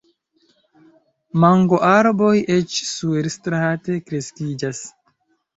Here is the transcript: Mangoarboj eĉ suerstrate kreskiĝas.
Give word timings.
Mangoarboj 1.43 2.31
eĉ 2.55 2.79
suerstrate 2.93 4.01
kreskiĝas. 4.09 4.83